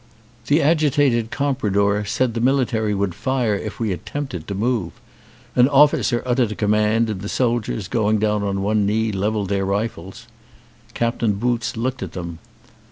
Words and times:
The 0.47 0.63
agitated 0.63 1.29
compradore 1.29 2.05
said 2.05 2.33
the 2.33 2.41
military 2.41 2.95
would 2.95 3.13
fire 3.13 3.53
if 3.55 3.79
we 3.79 3.91
attempted 3.91 4.47
to 4.47 4.55
move. 4.55 4.93
An 5.55 5.69
officer 5.69 6.23
uttered 6.25 6.51
a 6.51 6.55
command 6.55 7.07
and 7.07 7.21
the 7.21 7.29
soldiers, 7.29 7.87
going 7.87 8.17
down 8.17 8.41
on 8.41 8.63
one 8.63 8.87
knee, 8.87 9.11
levelled 9.11 9.49
their 9.49 9.63
rifles. 9.63 10.25
Captain 10.95 11.33
Boots 11.33 11.77
looked 11.77 12.01
at 12.01 12.13
them. 12.13 12.39